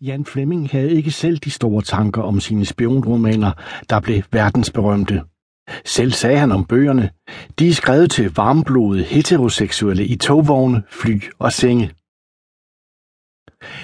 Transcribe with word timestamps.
Jan 0.00 0.24
Fleming 0.24 0.70
havde 0.70 0.92
ikke 0.92 1.10
selv 1.10 1.38
de 1.38 1.50
store 1.50 1.82
tanker 1.82 2.22
om 2.22 2.40
sine 2.40 2.64
spionromaner, 2.64 3.52
der 3.90 4.00
blev 4.00 4.22
verdensberømte. 4.32 5.22
Selv 5.84 6.12
sagde 6.12 6.38
han 6.38 6.52
om 6.52 6.64
bøgerne, 6.64 7.10
de 7.58 7.68
er 7.68 7.72
skrevet 7.72 8.10
til 8.10 8.32
varmblodede 8.36 9.04
heteroseksuelle 9.04 10.06
i 10.06 10.16
togvogne, 10.16 10.82
fly 10.90 11.20
og 11.38 11.52
senge. 11.52 11.90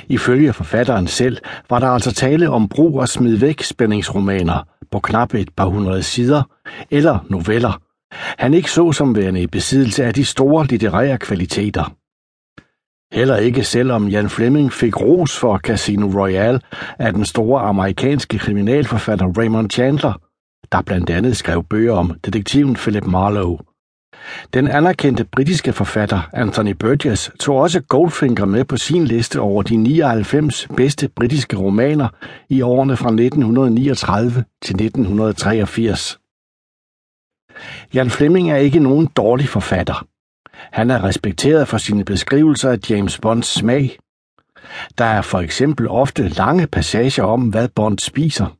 Ifølge 0.08 0.52
forfatteren 0.52 1.06
selv 1.06 1.38
var 1.70 1.78
der 1.78 1.88
altså 1.88 2.12
tale 2.12 2.50
om 2.50 2.68
brug 2.68 3.00
og 3.00 3.08
smid 3.08 3.36
væk 3.36 3.62
spændingsromaner 3.62 4.68
på 4.90 5.00
knap 5.00 5.34
et 5.34 5.50
par 5.56 5.66
hundrede 5.66 6.02
sider, 6.02 6.42
eller 6.90 7.18
noveller, 7.30 7.82
han 8.38 8.54
ikke 8.54 8.70
så 8.70 8.92
som 8.92 9.16
værende 9.16 9.42
i 9.42 9.46
besiddelse 9.46 10.04
af 10.04 10.14
de 10.14 10.24
store 10.24 10.66
litterære 10.66 11.18
kvaliteter. 11.18 11.99
Heller 13.12 13.36
ikke 13.36 13.64
selvom 13.64 14.08
Jan 14.08 14.30
Fleming 14.30 14.72
fik 14.72 15.00
ros 15.00 15.38
for 15.38 15.58
Casino 15.58 16.06
Royale 16.06 16.60
af 16.98 17.12
den 17.12 17.24
store 17.24 17.62
amerikanske 17.62 18.38
kriminalforfatter 18.38 19.26
Raymond 19.38 19.70
Chandler, 19.70 20.12
der 20.72 20.82
blandt 20.82 21.10
andet 21.10 21.36
skrev 21.36 21.64
bøger 21.64 21.92
om 21.92 22.12
detektiven 22.24 22.74
Philip 22.74 23.04
Marlowe. 23.04 23.58
Den 24.54 24.68
anerkendte 24.68 25.24
britiske 25.24 25.72
forfatter 25.72 26.20
Anthony 26.32 26.72
Burgess 26.72 27.30
tog 27.40 27.56
også 27.56 27.80
Goldfinger 27.80 28.44
med 28.44 28.64
på 28.64 28.76
sin 28.76 29.04
liste 29.04 29.40
over 29.40 29.62
de 29.62 29.76
99 29.76 30.68
bedste 30.76 31.08
britiske 31.08 31.56
romaner 31.56 32.08
i 32.48 32.62
årene 32.62 32.96
fra 32.96 33.08
1939 33.08 34.44
til 34.62 34.74
1983. 34.74 36.18
Jan 37.94 38.10
Fleming 38.10 38.50
er 38.50 38.56
ikke 38.56 38.78
nogen 38.78 39.06
dårlig 39.06 39.48
forfatter. 39.48 40.06
Han 40.72 40.90
er 40.90 41.04
respekteret 41.04 41.68
for 41.68 41.78
sine 41.78 42.04
beskrivelser 42.04 42.70
af 42.70 42.90
James 42.90 43.18
Bonds 43.18 43.46
smag. 43.46 43.98
Der 44.98 45.04
er 45.04 45.22
for 45.22 45.40
eksempel 45.40 45.88
ofte 45.88 46.28
lange 46.28 46.66
passager 46.66 47.24
om, 47.24 47.42
hvad 47.48 47.68
Bond 47.68 47.98
spiser. 47.98 48.56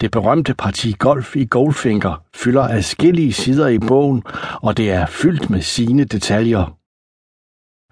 Det 0.00 0.10
berømte 0.10 0.54
parti 0.54 0.94
golf 0.98 1.36
i 1.36 1.46
Goldfinger 1.50 2.22
fylder 2.34 2.62
adskillige 2.62 3.32
sider 3.32 3.68
i 3.68 3.78
bogen, 3.78 4.22
og 4.62 4.76
det 4.76 4.90
er 4.90 5.06
fyldt 5.06 5.50
med 5.50 5.62
sine 5.62 6.04
detaljer. 6.04 6.74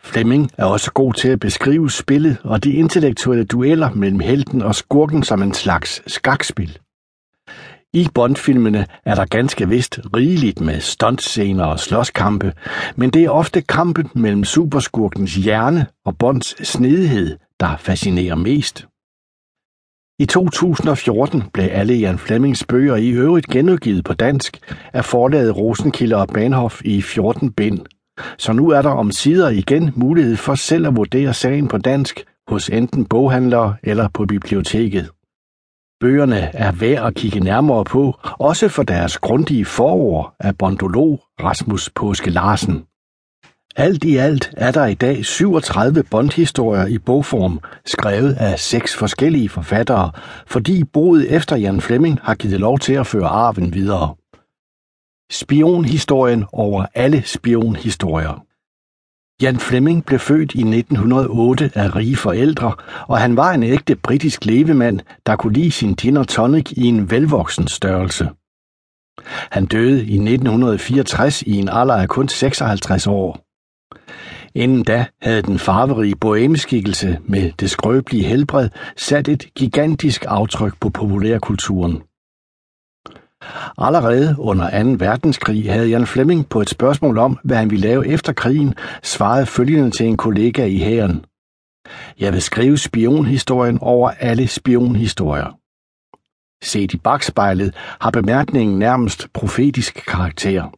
Fleming 0.00 0.50
er 0.58 0.64
også 0.64 0.92
god 0.92 1.12
til 1.12 1.28
at 1.28 1.40
beskrive 1.40 1.90
spillet 1.90 2.38
og 2.44 2.64
de 2.64 2.72
intellektuelle 2.72 3.44
dueller 3.44 3.90
mellem 3.90 4.20
helten 4.20 4.62
og 4.62 4.74
skurken 4.74 5.22
som 5.22 5.42
en 5.42 5.54
slags 5.54 6.12
skakspil. 6.12 6.78
I 7.96 8.08
Bond-filmene 8.14 8.86
er 9.04 9.14
der 9.14 9.24
ganske 9.24 9.68
vist 9.68 10.00
rigeligt 10.16 10.60
med 10.60 10.80
stuntscener 10.80 11.64
og 11.64 11.80
slåskampe, 11.80 12.52
men 12.96 13.10
det 13.10 13.24
er 13.24 13.30
ofte 13.30 13.60
kampen 13.62 14.10
mellem 14.14 14.44
superskurkens 14.44 15.34
hjerne 15.34 15.86
og 16.04 16.18
Bonds 16.18 16.68
snedighed, 16.68 17.36
der 17.60 17.76
fascinerer 17.76 18.34
mest. 18.34 18.86
I 20.18 20.26
2014 20.26 21.42
blev 21.52 21.68
alle 21.72 21.94
Jan 21.94 22.18
Flemings 22.18 22.64
bøger 22.64 22.96
i 22.96 23.08
øvrigt 23.08 23.46
genudgivet 23.46 24.04
på 24.04 24.14
dansk 24.14 24.72
af 24.92 25.04
forlaget 25.04 25.56
Rosenkilde 25.56 26.16
og 26.16 26.28
Bahnhof 26.28 26.80
i 26.84 27.02
14 27.02 27.52
bind. 27.52 27.80
Så 28.38 28.52
nu 28.52 28.68
er 28.70 28.82
der 28.82 28.90
om 28.90 29.10
sider 29.10 29.48
igen 29.48 29.92
mulighed 29.94 30.36
for 30.36 30.54
selv 30.54 30.86
at 30.86 30.96
vurdere 30.96 31.34
sagen 31.34 31.68
på 31.68 31.78
dansk 31.78 32.24
hos 32.48 32.68
enten 32.68 33.04
boghandlere 33.04 33.76
eller 33.82 34.08
på 34.08 34.26
biblioteket. 34.26 35.10
Bøgerne 36.00 36.36
er 36.54 36.72
værd 36.72 37.06
at 37.06 37.14
kigge 37.14 37.40
nærmere 37.40 37.84
på, 37.84 38.18
også 38.22 38.68
for 38.68 38.82
deres 38.82 39.18
grundige 39.18 39.64
forord 39.64 40.34
af 40.40 40.58
bondolog 40.58 41.20
Rasmus 41.40 41.90
Påske 41.94 42.30
Larsen. 42.30 42.84
Alt 43.76 44.04
i 44.04 44.16
alt 44.16 44.54
er 44.56 44.70
der 44.70 44.86
i 44.86 44.94
dag 44.94 45.24
37 45.24 46.02
bondhistorier 46.10 46.86
i 46.86 46.98
bogform, 46.98 47.60
skrevet 47.86 48.32
af 48.34 48.58
seks 48.58 48.96
forskellige 48.96 49.48
forfattere, 49.48 50.10
fordi 50.46 50.84
boet 50.84 51.32
efter 51.36 51.56
Jan 51.56 51.80
Flemming 51.80 52.20
har 52.22 52.34
givet 52.34 52.60
lov 52.60 52.78
til 52.78 52.92
at 52.92 53.06
føre 53.06 53.28
arven 53.28 53.74
videre. 53.74 54.14
Spionhistorien 55.30 56.44
over 56.52 56.86
alle 56.94 57.22
spionhistorier. 57.22 58.42
Jan 59.42 59.58
Fleming 59.58 60.04
blev 60.06 60.18
født 60.18 60.54
i 60.54 60.60
1908 60.60 61.70
af 61.74 61.96
rige 61.96 62.16
forældre, 62.16 62.74
og 63.08 63.18
han 63.18 63.36
var 63.36 63.52
en 63.52 63.62
ægte 63.62 63.96
britisk 63.96 64.44
levemand, 64.44 65.00
der 65.26 65.36
kunne 65.36 65.52
lide 65.52 65.70
sin 65.70 65.94
gin 65.94 66.16
og 66.16 66.28
tonic 66.28 66.72
i 66.72 66.84
en 66.84 67.10
velvoksen 67.10 67.68
størrelse. 67.68 68.28
Han 69.50 69.66
døde 69.66 70.06
i 70.06 70.14
1964 70.14 71.42
i 71.42 71.52
en 71.52 71.68
alder 71.68 71.94
af 71.94 72.08
kun 72.08 72.28
56 72.28 73.06
år. 73.06 73.40
Inden 74.54 74.84
da 74.84 75.06
havde 75.22 75.42
den 75.42 75.58
farverige 75.58 76.16
bohemeskikkelse 76.16 77.18
med 77.24 77.52
det 77.60 77.70
skrøbelige 77.70 78.24
helbred 78.24 78.68
sat 78.96 79.28
et 79.28 79.54
gigantisk 79.54 80.24
aftryk 80.28 80.74
på 80.80 80.90
populærkulturen. 80.90 82.02
Allerede 83.78 84.36
under 84.38 84.84
2. 84.84 85.04
verdenskrig 85.04 85.72
havde 85.72 85.88
Jan 85.88 86.06
Fleming 86.06 86.48
på 86.48 86.60
et 86.60 86.70
spørgsmål 86.70 87.18
om, 87.18 87.38
hvad 87.44 87.56
han 87.56 87.70
ville 87.70 87.88
lave 87.88 88.06
efter 88.06 88.32
krigen, 88.32 88.74
svaret 89.02 89.48
følgende 89.48 89.90
til 89.90 90.06
en 90.06 90.16
kollega 90.16 90.64
i 90.64 90.78
hæren. 90.78 91.24
Jeg 92.20 92.32
vil 92.32 92.42
skrive 92.42 92.78
spionhistorien 92.78 93.78
over 93.80 94.10
alle 94.10 94.48
spionhistorier. 94.48 95.58
Set 96.64 96.94
i 96.94 96.96
bagspejlet 96.96 97.74
har 98.00 98.10
bemærkningen 98.10 98.78
nærmest 98.78 99.28
profetisk 99.32 100.04
karakter. 100.06 100.70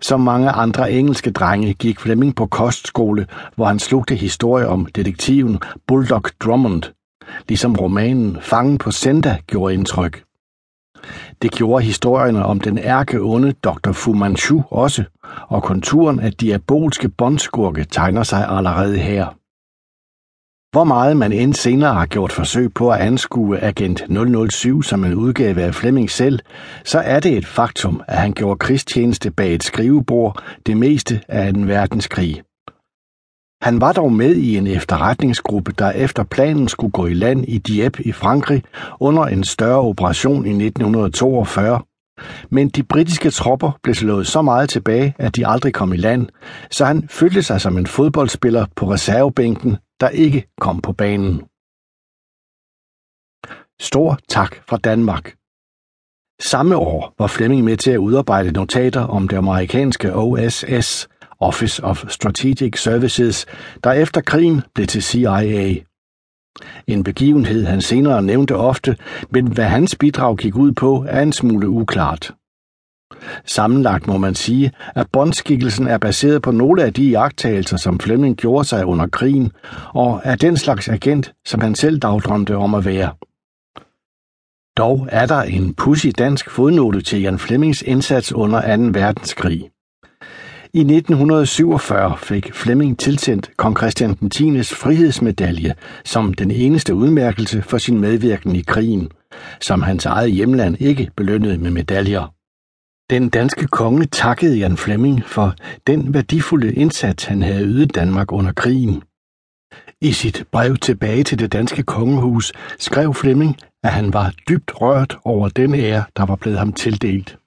Som 0.00 0.20
mange 0.20 0.50
andre 0.50 0.92
engelske 0.92 1.30
drenge 1.30 1.74
gik 1.74 2.00
Fleming 2.00 2.36
på 2.36 2.46
kostskole, 2.46 3.26
hvor 3.54 3.64
han 3.64 3.78
slugte 3.78 4.14
historie 4.14 4.68
om 4.68 4.86
detektiven 4.86 5.58
Bulldog 5.86 6.22
Drummond, 6.40 6.82
ligesom 7.48 7.76
romanen 7.76 8.38
Fangen 8.40 8.78
på 8.78 8.90
Senda 8.90 9.38
gjorde 9.46 9.74
indtryk. 9.74 10.25
Det 11.42 11.52
gjorde 11.52 11.84
historierne 11.84 12.44
om 12.44 12.60
den 12.60 12.78
ærkeonde 12.78 13.52
Dr. 13.52 13.92
Fu 13.92 14.12
Manchu 14.12 14.62
også, 14.70 15.04
og 15.48 15.62
konturen 15.62 16.20
af 16.20 16.32
diabolske 16.32 17.08
bondskurke 17.08 17.84
tegner 17.84 18.22
sig 18.22 18.48
allerede 18.48 18.98
her. 18.98 19.26
Hvor 20.72 20.84
meget 20.84 21.16
man 21.16 21.32
end 21.32 21.54
senere 21.54 21.94
har 21.94 22.06
gjort 22.06 22.32
forsøg 22.32 22.74
på 22.74 22.90
at 22.90 23.00
anskue 23.00 23.58
Agent 23.58 24.02
007 24.50 24.82
som 24.82 25.04
en 25.04 25.14
udgave 25.14 25.62
af 25.62 25.74
Fleming 25.74 26.10
selv, 26.10 26.38
så 26.84 26.98
er 26.98 27.20
det 27.20 27.36
et 27.36 27.46
faktum, 27.46 28.02
at 28.08 28.18
han 28.18 28.32
gjorde 28.32 28.58
krigstjeneste 28.58 29.30
bag 29.30 29.54
et 29.54 29.62
skrivebord 29.62 30.42
det 30.66 30.76
meste 30.76 31.20
af 31.28 31.48
en 31.48 31.68
verdenskrig. 31.68 32.42
Han 33.66 33.80
var 33.80 33.92
dog 33.92 34.12
med 34.12 34.36
i 34.36 34.56
en 34.56 34.66
efterretningsgruppe, 34.66 35.72
der 35.72 35.90
efter 35.90 36.24
planen 36.24 36.68
skulle 36.68 36.90
gå 36.90 37.06
i 37.06 37.14
land 37.14 37.44
i 37.48 37.58
Dieppe 37.58 38.02
i 38.02 38.12
Frankrig 38.12 38.62
under 39.00 39.22
en 39.22 39.44
større 39.44 39.80
operation 39.80 40.46
i 40.46 40.66
1942. 40.66 41.82
Men 42.50 42.68
de 42.68 42.82
britiske 42.82 43.30
tropper 43.30 43.78
blev 43.82 43.94
slået 43.94 44.26
så 44.26 44.42
meget 44.42 44.68
tilbage, 44.68 45.14
at 45.18 45.36
de 45.36 45.46
aldrig 45.46 45.74
kom 45.74 45.92
i 45.92 45.96
land, 45.96 46.26
så 46.70 46.84
han 46.84 47.08
følte 47.08 47.42
sig 47.42 47.60
som 47.60 47.78
en 47.78 47.86
fodboldspiller 47.86 48.66
på 48.76 48.92
reservebænken, 48.92 49.76
der 50.00 50.08
ikke 50.08 50.48
kom 50.60 50.80
på 50.80 50.92
banen. 50.92 51.40
Stor 53.80 54.18
tak 54.28 54.56
fra 54.68 54.76
Danmark. 54.76 55.34
Samme 56.40 56.76
år 56.76 57.14
var 57.18 57.26
Fleming 57.26 57.64
med 57.64 57.76
til 57.76 57.90
at 57.90 57.98
udarbejde 57.98 58.52
notater 58.52 59.00
om 59.00 59.28
det 59.28 59.36
amerikanske 59.36 60.14
OSS, 60.14 61.08
Office 61.40 61.84
of 61.84 62.04
Strategic 62.08 62.78
Services, 62.78 63.46
der 63.84 63.92
efter 63.92 64.20
krigen 64.20 64.62
blev 64.74 64.86
til 64.86 65.02
CIA. 65.02 65.74
En 66.86 67.04
begivenhed, 67.04 67.64
han 67.64 67.80
senere 67.80 68.22
nævnte 68.22 68.56
ofte, 68.56 68.96
men 69.30 69.46
hvad 69.46 69.64
hans 69.64 69.96
bidrag 69.96 70.36
gik 70.36 70.56
ud 70.56 70.72
på, 70.72 71.04
er 71.08 71.22
en 71.22 71.32
smule 71.32 71.68
uklart. 71.68 72.34
Sammenlagt 73.44 74.06
må 74.06 74.16
man 74.18 74.34
sige, 74.34 74.72
at 74.94 75.06
bondskikkelsen 75.12 75.86
er 75.86 75.98
baseret 75.98 76.42
på 76.42 76.50
nogle 76.50 76.82
af 76.84 76.94
de 76.94 77.10
jagttagelser, 77.10 77.76
som 77.76 78.00
Fleming 78.00 78.36
gjorde 78.36 78.64
sig 78.64 78.86
under 78.86 79.06
krigen, 79.06 79.52
og 79.94 80.20
er 80.24 80.34
den 80.34 80.56
slags 80.56 80.88
agent, 80.88 81.34
som 81.46 81.60
han 81.60 81.74
selv 81.74 81.98
dagdrømte 81.98 82.56
om 82.56 82.74
at 82.74 82.84
være. 82.84 83.12
Dog 84.76 85.08
er 85.10 85.26
der 85.26 85.42
en 85.42 85.74
pussy 85.74 86.06
dansk 86.18 86.50
fodnote 86.50 87.02
til 87.02 87.20
Jan 87.20 87.38
Flemings 87.38 87.82
indsats 87.82 88.32
under 88.32 88.76
2. 88.76 88.82
verdenskrig. 89.00 89.70
I 90.76 90.80
1947 90.80 92.18
fik 92.18 92.54
Flemming 92.54 92.98
tilsendt 92.98 93.50
kong 93.56 93.76
Christian 93.78 94.14
den 94.14 94.30
10. 94.30 94.62
frihedsmedalje 94.62 95.74
som 96.04 96.34
den 96.34 96.50
eneste 96.50 96.94
udmærkelse 96.94 97.62
for 97.62 97.78
sin 97.78 98.00
medvirken 98.00 98.56
i 98.56 98.60
krigen, 98.60 99.10
som 99.60 99.82
hans 99.82 100.06
eget 100.06 100.32
hjemland 100.32 100.76
ikke 100.80 101.10
belønnede 101.16 101.58
med 101.58 101.70
medaljer. 101.70 102.34
Den 103.10 103.28
danske 103.28 103.66
konge 103.66 104.06
takkede 104.06 104.58
Jan 104.58 104.76
Flemming 104.76 105.24
for 105.24 105.54
den 105.86 106.14
værdifulde 106.14 106.74
indsats, 106.74 107.24
han 107.24 107.42
havde 107.42 107.64
ydet 107.64 107.94
Danmark 107.94 108.32
under 108.32 108.52
krigen. 108.52 109.02
I 110.00 110.12
sit 110.12 110.44
brev 110.52 110.76
tilbage 110.76 111.24
til 111.24 111.38
det 111.38 111.52
danske 111.52 111.82
kongehus 111.82 112.52
skrev 112.78 113.14
Flemming, 113.14 113.56
at 113.84 113.90
han 113.90 114.12
var 114.12 114.32
dybt 114.48 114.72
rørt 114.74 115.18
over 115.24 115.48
den 115.48 115.74
ære, 115.74 116.04
der 116.16 116.26
var 116.26 116.36
blevet 116.36 116.58
ham 116.58 116.72
tildelt. 116.72 117.38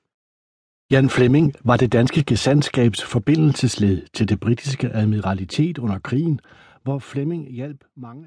Jan 0.92 1.10
Fleming 1.10 1.54
var 1.64 1.78
det 1.78 1.94
danske 1.94 2.24
gesandskabs 2.24 3.04
forbindelsesled 3.04 4.02
til 4.14 4.30
det 4.30 4.40
britiske 4.40 4.90
admiralitet 4.90 5.78
under 5.78 6.00
krigen, 6.00 6.40
hvor 6.84 7.00
Fleming 7.00 7.52
hjalp 7.52 7.84
mange 7.98 8.18